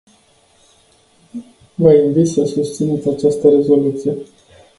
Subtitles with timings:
[1.75, 4.13] Vă invit să susțineți această rezoluție.